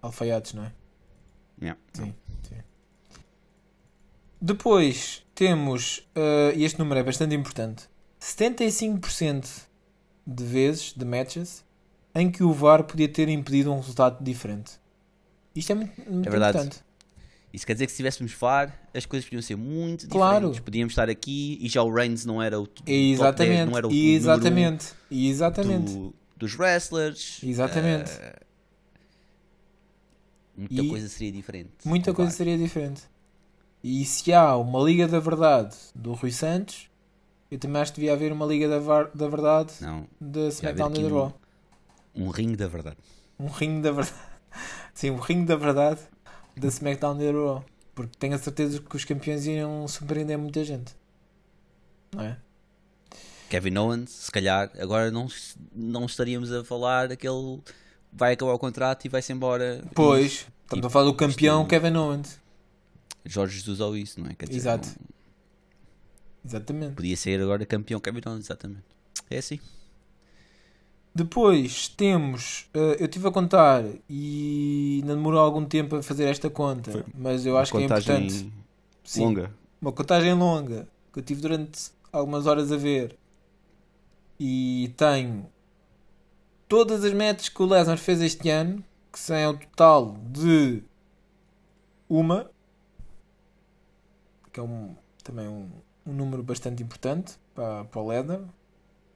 alfaiates, 0.01 0.53
não 0.53 0.63
é? 0.63 0.73
Yeah. 1.61 1.79
Sim, 1.93 2.13
sim. 2.49 2.55
Depois 4.41 5.23
temos, 5.35 5.99
uh, 6.15 6.55
e 6.55 6.63
este 6.63 6.79
número 6.79 6.99
é 6.99 7.03
bastante 7.03 7.35
importante, 7.35 7.87
75% 8.19 9.67
de 10.25 10.43
vezes, 10.43 10.93
de 10.93 11.05
matches, 11.05 11.63
em 12.13 12.29
que 12.31 12.43
o 12.43 12.51
VAR 12.51 12.83
podia 12.83 13.07
ter 13.07 13.29
impedido 13.29 13.71
um 13.71 13.77
resultado 13.77 14.23
diferente. 14.23 14.79
Isto 15.55 15.71
é 15.71 15.75
muito, 15.75 16.11
muito 16.11 16.27
é 16.27 16.29
verdade. 16.29 16.57
importante. 16.57 16.83
Isso 17.55 17.65
quer 17.65 17.71
dizer 17.73 17.85
que 17.85 17.91
se 17.93 17.97
tivéssemos 17.97 18.33
VAR, 18.33 18.77
as 18.93 19.05
coisas 19.05 19.25
podiam 19.25 19.41
ser 19.41 19.55
muito 19.55 20.09
claro. 20.09 20.35
diferentes. 20.35 20.59
Podíamos 20.59 20.91
estar 20.91 21.09
aqui 21.09 21.57
e 21.61 21.69
já 21.69 21.81
o 21.83 21.89
Reigns 21.89 22.25
não 22.25 22.43
era 22.43 22.59
o, 22.59 22.67
Exatamente. 22.85 23.55
10, 23.55 23.69
não 23.69 23.77
era 23.77 23.87
o 23.87 23.91
Exatamente. 23.93 24.93
Exatamente. 25.09 25.93
Do, 25.93 26.13
dos 26.35 26.59
wrestlers. 26.59 27.39
Exatamente. 27.41 28.11
Uh, 28.11 28.45
muita 30.57 30.81
e 30.81 30.89
coisa 30.89 31.07
seria 31.07 31.31
diferente. 31.31 31.71
Muita 31.85 32.13
coisa 32.13 32.31
seria 32.31 32.57
diferente. 32.57 33.03
E 33.81 34.03
se 34.03 34.33
há 34.33 34.57
uma 34.57 34.83
Liga 34.83 35.07
da 35.07 35.21
Verdade 35.21 35.77
do 35.95 36.11
Rui 36.11 36.31
Santos, 36.31 36.89
eu 37.49 37.57
também 37.57 37.81
acho 37.81 37.93
que 37.93 38.01
devia 38.01 38.13
haver 38.13 38.33
uma 38.33 38.45
Liga 38.45 38.67
da, 38.67 38.79
var, 38.79 39.11
da 39.15 39.29
Verdade 39.29 39.73
Não, 39.79 40.05
da 40.19 40.47
SmackDown 40.49 40.91
da 40.91 41.07
Raw. 41.07 41.39
Um, 42.13 42.25
um 42.25 42.29
ringue 42.31 42.57
da 42.57 42.67
verdade. 42.67 42.97
Um 43.39 43.47
ringue 43.47 43.81
da 43.81 43.91
verdade. 43.93 44.34
Sim, 44.95 45.11
um 45.11 45.17
ringue 45.17 45.45
da 45.45 45.55
verdade 45.55 45.99
da 46.57 46.69
SmackDown 46.69 47.17
da 47.17 47.31
Raw. 47.31 47.65
Porque 47.93 48.17
tenho 48.17 48.33
a 48.33 48.37
certeza 48.37 48.81
que 48.81 48.95
os 48.95 49.05
campeões 49.05 49.45
iam 49.45 49.87
surpreender 49.87 50.37
muita 50.37 50.63
gente. 50.63 50.95
Não 52.13 52.23
é? 52.23 52.37
Kevin 53.49 53.77
Owens, 53.77 54.09
se 54.09 54.31
calhar, 54.31 54.71
agora 54.79 55.11
não, 55.11 55.27
não 55.73 56.05
estaríamos 56.05 56.51
a 56.51 56.63
falar 56.63 57.11
aquele 57.11 57.61
vai 58.11 58.33
acabar 58.33 58.53
o 58.53 58.59
contrato 58.59 59.05
e 59.05 59.09
vai-se 59.09 59.31
embora. 59.31 59.83
Pois, 59.93 60.41
e, 60.41 60.47
estamos 60.63 60.85
a 60.85 60.89
falar 60.89 61.05
do 61.05 61.13
campeão 61.13 61.61
isto, 61.61 61.69
Kevin 61.69 61.95
Owens. 61.95 62.41
Jorge 63.25 63.57
Jesus 63.57 63.79
ou 63.79 63.95
isso, 63.95 64.19
não 64.19 64.29
é? 64.29 64.45
Dizer, 64.45 64.55
Exato. 64.55 64.87
Não... 64.87 65.15
Exatamente. 66.45 66.95
Podia 66.95 67.17
ser 67.17 67.41
agora 67.41 67.65
campeão 67.65 67.99
Kevin 67.99 68.21
Owens, 68.25 68.45
exatamente. 68.45 68.85
É 69.29 69.37
assim. 69.37 69.59
Depois 71.15 71.87
temos, 71.87 72.69
uh, 72.75 72.99
eu 72.99 73.05
estive 73.05 73.25
a 73.29 73.31
contar 73.31 73.85
e 74.09 75.01
não 75.05 75.15
demorou 75.15 75.39
algum 75.39 75.63
tempo 75.63 75.95
a 75.95 76.03
fazer 76.03 76.25
esta 76.25 76.49
conta, 76.49 76.91
Foi 76.91 77.05
mas 77.17 77.45
eu 77.45 77.57
acho 77.57 77.71
que 77.71 77.77
é 77.77 77.83
importante. 77.83 78.51
Sim, 79.01 79.23
longa. 79.23 79.49
Uma 79.81 79.93
contagem 79.93 80.33
longa 80.33 80.85
que 81.13 81.19
eu 81.19 81.23
tive 81.23 81.39
durante 81.39 81.89
algumas 82.11 82.45
horas 82.45 82.69
a 82.69 82.75
ver. 82.75 83.17
E 84.37 84.93
tenho 84.97 85.45
todas 86.67 87.01
as 87.05 87.13
metas 87.13 87.47
que 87.47 87.63
o 87.63 87.65
Lesnar 87.65 87.97
fez 87.97 88.21
este 88.21 88.49
ano, 88.49 88.83
que 89.09 89.17
são 89.17 89.51
o 89.51 89.57
total 89.57 90.17
de 90.29 90.83
uma, 92.09 92.51
que 94.51 94.59
é 94.59 94.63
um, 94.63 94.93
também 95.23 95.47
um, 95.47 95.69
um 96.05 96.11
número 96.11 96.43
bastante 96.43 96.83
importante 96.83 97.35
para, 97.53 97.85
para 97.85 98.01
o 98.01 98.07
Lesnar. 98.09 98.41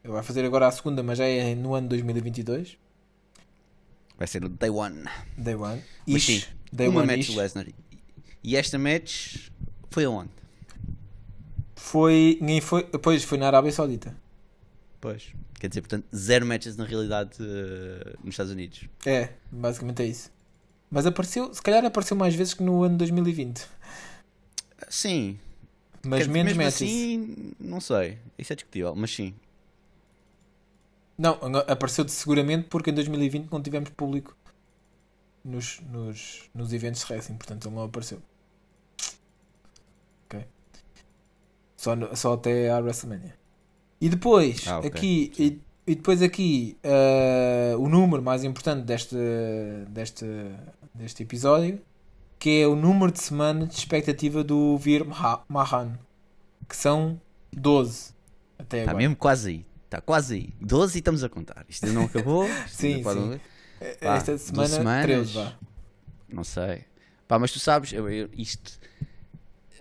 Vai 0.04 0.24
fazer 0.24 0.46
agora 0.46 0.68
a 0.68 0.72
segunda, 0.72 1.04
mas 1.04 1.18
já 1.18 1.26
é 1.26 1.54
no 1.56 1.76
ano 1.76 1.90
2022. 1.90 2.78
Vai 4.18 4.28
ser 4.28 4.44
o 4.44 4.50
Day 4.50 4.70
One. 4.70 5.04
Day 5.38 5.56
One. 5.56 5.82
Mas 6.08 6.24
sim, 6.24 6.44
day 6.72 6.88
uma 6.88 7.02
one 7.02 7.18
match 7.18 7.28
do 7.28 7.36
Lesnar. 7.36 7.68
E 8.44 8.56
esta 8.56 8.78
match 8.78 9.50
foi 9.90 10.06
aonde? 10.06 10.32
Foi. 11.76 12.38
Ninguém 12.42 12.62
foi. 12.62 12.84
Depois 12.84 13.24
foi 13.24 13.38
na 13.38 13.48
Arábia 13.48 13.72
Saudita. 13.72 14.16
Pois. 15.02 15.34
Quer 15.60 15.68
dizer, 15.68 15.82
portanto, 15.82 16.06
zero 16.16 16.46
matches 16.46 16.78
na 16.78 16.86
realidade 16.86 17.32
uh, 17.42 18.18
nos 18.24 18.34
Estados 18.34 18.52
Unidos. 18.52 18.86
É, 19.06 19.30
basicamente 19.52 20.02
é 20.04 20.06
isso. 20.06 20.32
Mas 20.90 21.06
apareceu, 21.06 21.54
se 21.54 21.62
calhar 21.62 21.84
apareceu 21.86 22.16
mais 22.16 22.34
vezes 22.34 22.54
que 22.54 22.64
no 22.64 22.84
ano 22.84 22.98
2020. 22.98 23.68
Sim. 24.90 25.38
Mas 26.06 26.24
Quer 26.24 26.30
menos 26.30 26.54
matches. 26.54 26.76
Assim, 26.76 27.54
não 27.60 27.82
sei. 27.82 28.18
Isso 28.38 28.54
é 28.54 28.56
discutível, 28.56 28.96
mas 28.96 29.14
sim. 29.14 29.34
Não, 31.20 31.38
apareceu 31.68 32.08
seguramente 32.08 32.70
porque 32.70 32.92
em 32.92 32.94
2020 32.94 33.52
não 33.52 33.62
tivemos 33.62 33.90
público 33.90 34.34
nos, 35.44 35.82
nos, 35.82 36.50
nos 36.56 36.72
eventos 36.72 37.04
de 37.04 37.12
wrestling, 37.12 37.36
portanto 37.36 37.68
ele 37.68 37.76
não 37.76 37.84
apareceu. 37.84 38.22
Ok. 40.26 40.46
Só, 41.76 41.94
no, 41.94 42.16
só 42.16 42.36
até 42.36 42.72
à 42.72 42.80
WrestleMania. 42.80 43.36
E 44.00 44.08
depois, 44.08 44.66
ah, 44.66 44.80
okay. 44.80 44.90
aqui, 44.90 45.34
e, 45.38 45.62
e, 45.86 45.96
depois 45.96 46.22
aqui, 46.22 46.78
uh, 46.86 47.78
o 47.78 47.90
número 47.90 48.24
mais 48.24 48.46
importante 48.46 48.86
deste, 48.86 49.18
deste, 49.90 50.26
deste 50.94 51.24
episódio, 51.24 51.82
que 52.40 52.62
é 52.62 52.66
o 52.66 52.78
número 52.78 53.12
de 53.12 53.20
semanas 53.20 53.68
de 53.68 53.76
expectativa 53.76 54.42
do 54.42 54.78
Vir 54.78 55.06
Mahan, 55.50 56.00
que 56.66 56.78
são 56.78 57.20
12 57.52 58.14
até 58.58 58.82
Está 58.82 58.94
mesmo 58.94 59.18
quase 59.18 59.50
aí. 59.50 59.69
Está 59.90 60.00
quase 60.00 60.36
aí. 60.36 60.54
12 60.62 60.96
e 60.96 61.00
estamos 61.00 61.24
a 61.24 61.30
contar. 61.30 61.66
Isto 61.68 61.88
ainda 61.88 62.00
não 62.00 62.06
acabou. 62.06 62.48
sim, 62.70 62.98
sim. 62.98 63.40
Pá, 64.00 64.18
Esta 64.18 64.38
semana, 64.38 64.68
semanas, 64.68 65.06
13, 65.06 65.34
vá. 65.34 65.60
Não 66.32 66.44
sei. 66.44 66.86
Pá, 67.28 67.40
mas 67.40 67.52
tu 67.52 67.60
sabes, 67.60 67.92
eu, 67.92 68.08
eu, 68.08 68.30
isto 68.38 68.80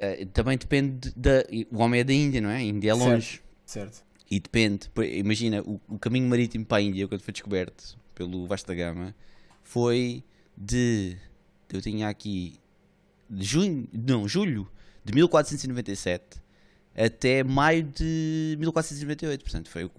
uh, 0.01 0.27
também 0.33 0.57
depende 0.57 1.13
da. 1.15 1.45
O 1.71 1.83
homem 1.83 2.01
é 2.01 2.05
da 2.05 2.13
Índia, 2.15 2.41
não 2.41 2.49
é? 2.49 2.57
A 2.57 2.63
Índia 2.63 2.91
é 2.91 2.95
longe. 2.95 3.43
Certo. 3.67 3.97
certo. 3.97 4.05
E 4.31 4.41
depende, 4.41 4.91
imagina, 5.15 5.61
o, 5.61 5.79
o, 5.87 5.99
caminho 5.99 6.27
marítimo 6.27 6.65
para 6.65 6.79
a 6.79 6.81
Índia, 6.81 7.07
quando 7.07 7.21
foi 7.21 7.33
descoberto 7.33 7.99
pelo 8.15 8.47
Vasta 8.47 8.75
Gama, 8.75 9.15
foi 9.63 10.25
de. 10.57 11.19
Eu 11.71 11.83
tinha 11.83 12.09
aqui. 12.09 12.59
De 13.29 13.45
junho. 13.45 13.87
Não, 13.93 14.27
julho 14.27 14.71
de 15.05 15.13
1497 15.13 16.41
até 17.07 17.45
maio 17.45 17.85
de 17.85 18.57
1498. 18.59 19.43
Portanto, 19.43 19.71
foi 19.71 19.91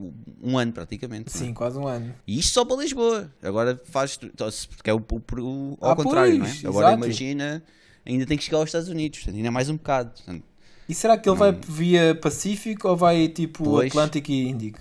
um 0.41 0.57
ano 0.57 0.73
praticamente. 0.73 1.29
É? 1.29 1.37
Sim, 1.37 1.53
quase 1.53 1.77
um 1.77 1.87
ano. 1.87 2.13
E 2.27 2.39
isto 2.39 2.53
só 2.53 2.65
para 2.65 2.77
Lisboa. 2.77 3.31
Agora 3.41 3.81
faz. 3.85 4.17
Porque 4.17 4.89
é 4.89 4.93
o, 4.93 4.97
o, 4.97 5.21
o 5.41 5.77
ao 5.79 5.91
ah, 5.91 5.95
contrário, 5.95 6.39
pois, 6.39 6.61
não 6.61 6.67
é? 6.67 6.71
Agora 6.71 6.87
exato. 6.89 7.05
imagina, 7.05 7.63
ainda 8.05 8.25
tem 8.25 8.37
que 8.37 8.43
chegar 8.43 8.57
aos 8.57 8.69
Estados 8.69 8.89
Unidos. 8.89 9.19
Portanto, 9.19 9.35
ainda 9.35 9.47
é 9.47 9.51
mais 9.51 9.69
um 9.69 9.77
bocado. 9.77 10.11
Portanto, 10.11 10.43
e 10.89 10.95
será 10.95 11.17
que 11.17 11.29
ele 11.29 11.37
vai 11.37 11.51
via 11.51 12.15
Pacífico 12.15 12.87
ou 12.87 12.97
vai 12.97 13.27
tipo 13.27 13.63
pois, 13.63 13.91
Atlântico 13.91 14.31
e 14.31 14.49
Índico? 14.49 14.79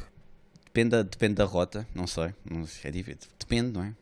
Depende 0.65 0.91
da, 0.91 1.03
depende 1.03 1.35
da 1.35 1.45
rota, 1.45 1.87
não 1.95 2.07
sei. 2.07 2.35
Não 2.51 2.67
sei 2.67 2.89
é 2.89 2.91
difícil. 2.91 3.31
Depende, 3.39 3.73
não 3.73 3.85
é? 3.85 3.95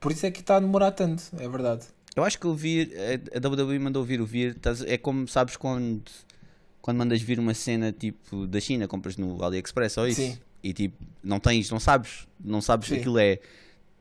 Por 0.00 0.10
isso 0.10 0.26
é 0.26 0.32
que 0.32 0.40
está 0.40 0.56
a 0.56 0.60
demorar 0.60 0.90
tanto, 0.90 1.22
é 1.38 1.48
verdade. 1.48 1.86
Eu 2.16 2.24
acho 2.24 2.38
que 2.38 2.46
o 2.46 2.54
vir, 2.54 2.92
a 3.32 3.48
WWE 3.48 3.78
mandou 3.78 4.02
vir 4.02 4.20
o 4.20 4.26
vir, 4.26 4.58
é 4.86 4.98
como 4.98 5.28
sabes 5.28 5.56
quando, 5.56 6.02
quando 6.82 6.98
mandas 6.98 7.22
vir 7.22 7.38
uma 7.38 7.54
cena 7.54 7.92
tipo 7.92 8.46
da 8.46 8.60
China, 8.60 8.88
compras 8.88 9.16
no 9.16 9.42
AliExpress 9.42 9.96
ou 9.98 10.08
isso. 10.08 10.20
Sim. 10.20 10.38
E 10.62 10.72
tipo, 10.72 11.02
não 11.22 11.40
tens, 11.40 11.70
não 11.70 11.80
sabes, 11.80 12.26
não 12.44 12.60
sabes 12.60 12.88
Sim. 12.88 12.96
aquilo 12.96 13.18
é. 13.18 13.38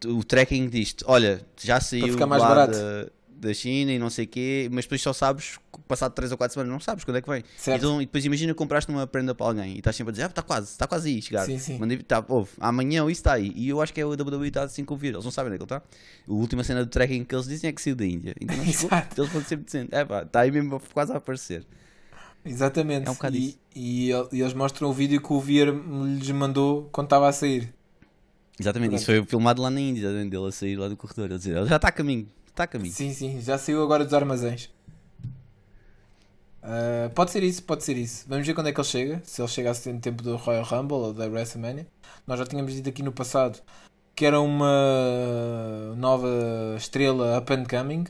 O 0.05 0.23
tracking 0.23 0.67
diz-te, 0.67 1.03
olha, 1.07 1.45
já 1.61 1.79
saiu 1.79 2.17
mais 2.27 2.41
barato. 2.41 2.73
Da, 2.73 3.07
da 3.41 3.53
China 3.55 3.91
e 3.91 3.97
não 3.97 4.09
sei 4.09 4.25
o 4.25 4.27
quê, 4.27 4.69
mas 4.71 4.85
depois 4.85 5.01
só 5.01 5.11
sabes, 5.13 5.57
passado 5.87 6.13
3 6.13 6.31
ou 6.31 6.37
4 6.37 6.53
semanas, 6.53 6.71
não 6.71 6.79
sabes 6.79 7.03
quando 7.03 7.17
é 7.17 7.21
que 7.21 7.29
vem. 7.29 7.43
Então, 7.67 7.99
e 7.99 8.05
depois 8.05 8.23
imagina 8.23 8.53
que 8.53 8.57
compraste 8.57 8.91
uma 8.91 9.07
prenda 9.07 9.33
para 9.33 9.47
alguém 9.47 9.73
e 9.73 9.77
estás 9.79 9.95
sempre 9.95 10.09
a 10.09 10.13
dizer, 10.13 10.23
ah, 10.25 10.27
está 10.27 10.43
quase, 10.43 10.67
está 10.67 10.85
quase 10.85 11.09
aí, 11.09 11.21
chegar. 11.21 11.45
Sim, 11.45 11.57
sim. 11.57 11.79
Mandei, 11.79 11.97
tá, 11.97 12.23
ouve, 12.27 12.51
amanhã 12.59 13.01
isso 13.03 13.11
está 13.11 13.33
aí. 13.33 13.51
E 13.55 13.67
eu 13.67 13.81
acho 13.81 13.91
que 13.91 13.99
é 13.99 14.05
o 14.05 14.11
WWE 14.11 14.47
está 14.47 14.63
assim 14.63 14.85
com 14.85 14.93
o 14.93 14.99
eles 15.01 15.23
não 15.23 15.31
sabem 15.31 15.51
onde 15.51 15.55
é 15.55 15.65
que 15.65 15.73
ele 15.73 15.79
está. 15.79 15.87
A 16.27 16.31
última 16.31 16.63
cena 16.63 16.85
do 16.85 16.89
tracking 16.89 17.23
que 17.23 17.33
eles 17.33 17.47
dizem 17.47 17.67
é 17.69 17.73
que 17.73 17.81
saiu 17.81 17.95
da 17.95 18.05
Índia. 18.05 18.35
Então, 18.39 18.55
eles 18.61 19.31
vão 19.31 19.43
sempre 19.43 19.65
dizendo, 19.65 19.89
é 19.91 20.05
pá, 20.05 20.21
está 20.21 20.41
aí 20.41 20.51
mesmo 20.51 20.79
quase 20.93 21.11
a 21.11 21.17
aparecer. 21.17 21.65
Exatamente. 22.43 23.07
É 23.07 23.11
um 23.11 23.15
e, 23.33 23.57
e, 23.75 24.09
e, 24.31 24.41
eles 24.41 24.53
mostram 24.53 24.89
o 24.89 24.93
vídeo 24.93 25.21
que 25.21 25.31
o 25.31 25.39
Vier 25.39 25.69
lhes 25.69 26.31
mandou 26.31 26.89
quando 26.91 27.07
estava 27.07 27.27
a 27.27 27.33
sair. 27.33 27.73
Exatamente, 28.59 28.89
Pronto. 28.89 28.99
isso 28.99 29.05
foi 29.05 29.25
filmado 29.25 29.61
lá 29.61 29.69
na 29.69 29.79
Índia, 29.79 30.11
dele 30.11 30.47
a 30.47 30.51
sair 30.51 30.75
lá 30.75 30.87
do 30.87 30.97
corredor. 30.97 31.31
Ele 31.31 31.65
já 31.67 31.75
está 31.75 31.87
a 31.87 31.91
caminho. 31.91 32.27
Está 32.47 32.63
a 32.63 32.67
caminho. 32.67 32.93
Sim, 32.93 33.13
sim, 33.13 33.41
já 33.41 33.57
saiu 33.57 33.81
agora 33.83 34.03
dos 34.03 34.13
armazéns. 34.13 34.69
Uh, 36.63 37.09
pode 37.15 37.31
ser 37.31 37.41
isso, 37.41 37.63
pode 37.63 37.83
ser 37.83 37.97
isso. 37.97 38.25
Vamos 38.27 38.45
ver 38.45 38.53
quando 38.53 38.67
é 38.67 38.71
que 38.71 38.79
ele 38.79 38.87
chega. 38.87 39.21
Se 39.23 39.41
ele 39.41 39.47
chega 39.47 39.71
a 39.71 39.75
tempo 39.75 40.21
do 40.21 40.35
Royal 40.35 40.63
Rumble 40.63 40.97
ou 40.97 41.13
da 41.13 41.25
WrestleMania. 41.25 41.87
Nós 42.27 42.37
já 42.37 42.45
tínhamos 42.45 42.73
dito 42.73 42.87
aqui 42.87 43.01
no 43.01 43.11
passado 43.11 43.59
que 44.15 44.25
era 44.25 44.39
uma 44.39 45.95
nova 45.97 46.27
estrela 46.77 47.37
up 47.37 47.51
and 47.51 47.65
coming 47.65 48.05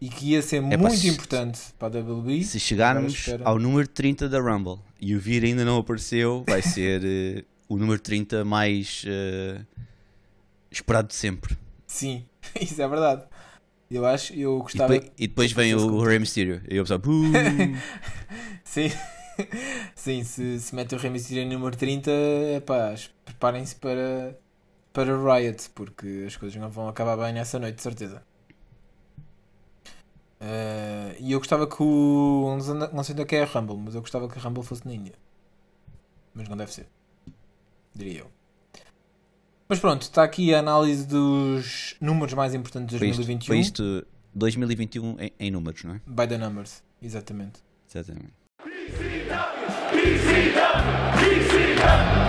e 0.00 0.08
que 0.08 0.30
ia 0.30 0.42
ser 0.42 0.56
é 0.58 0.76
muito 0.76 0.96
se, 0.96 1.08
importante 1.08 1.60
para 1.78 1.98
a 1.98 2.00
WWE. 2.00 2.44
Se 2.44 2.60
chegarmos 2.60 3.26
ao 3.44 3.58
número 3.58 3.88
30 3.88 4.28
da 4.28 4.38
Rumble 4.38 4.78
e 5.00 5.14
o 5.14 5.20
Vir 5.20 5.44
ainda 5.44 5.64
não 5.64 5.78
apareceu, 5.78 6.44
vai 6.46 6.62
ser 6.62 7.02
uh, 7.02 7.44
o 7.68 7.76
número 7.76 7.98
30 8.00 8.44
mais 8.44 9.04
uh, 9.04 9.64
esperado 10.70 11.08
de 11.08 11.14
sempre. 11.14 11.56
Sim, 11.86 12.24
isso 12.60 12.80
é 12.80 12.88
verdade. 12.88 13.24
Eu 13.90 14.04
acho, 14.06 14.34
eu 14.34 14.58
gostava. 14.58 14.94
E 14.94 15.00
depois, 15.00 15.12
e 15.18 15.26
depois 15.26 15.52
vem 15.52 15.74
o 15.74 16.02
Rey 16.02 16.18
Mysterio. 16.18 16.60
E 16.68 16.76
eu 16.76 16.84
pensava, 16.84 17.02
Sim, 18.62 18.90
sim, 19.94 20.24
se, 20.24 20.60
se 20.60 20.74
mete 20.74 20.94
o 20.94 20.98
Rey 20.98 21.10
Mysterio 21.10 21.46
no 21.46 21.54
número 21.54 21.74
30, 21.74 22.10
epá, 22.56 22.94
preparem-se 23.24 23.74
para, 23.76 24.38
para 24.92 25.16
Riot, 25.16 25.70
porque 25.74 26.24
as 26.26 26.36
coisas 26.36 26.60
não 26.60 26.68
vão 26.68 26.86
acabar 26.86 27.16
bem 27.16 27.32
nessa 27.32 27.58
noite, 27.58 27.76
de 27.76 27.82
certeza. 27.82 28.22
Uh, 30.40 31.16
e 31.18 31.32
eu 31.32 31.38
gostava 31.38 31.66
que 31.66 31.82
o. 31.82 32.56
Não 32.92 33.02
sei 33.02 33.14
onde 33.14 33.34
é 33.34 33.42
a 33.42 33.44
Rumble, 33.44 33.76
mas 33.76 33.94
eu 33.94 34.00
gostava 34.00 34.28
que 34.28 34.38
a 34.38 34.42
Rumble 34.42 34.62
fosse 34.62 34.86
na 34.86 34.94
Índia. 34.94 35.14
Mas 36.32 36.48
não 36.48 36.56
deve 36.56 36.72
ser. 36.72 36.86
Diria 37.94 38.20
eu. 38.20 38.30
Mas 39.68 39.80
pronto, 39.80 40.02
está 40.02 40.22
aqui 40.22 40.54
a 40.54 40.60
análise 40.60 41.06
dos 41.06 41.96
números 42.00 42.32
mais 42.34 42.54
importantes 42.54 42.94
de 42.94 42.98
2021. 42.98 43.46
Foi 43.46 43.58
isto, 43.58 43.82
foi 43.82 43.96
isto 43.98 44.08
2021 44.34 45.16
em, 45.20 45.32
em, 45.38 45.50
números, 45.50 45.84
não 45.84 45.96
é? 45.96 46.00
By 46.06 46.26
the 46.26 46.38
numbers, 46.38 46.82
exatamente. 47.02 47.60
Exatamente. 47.88 48.32
PCW, 48.62 49.28
PCW, 49.90 51.18
PCW. 51.18 52.27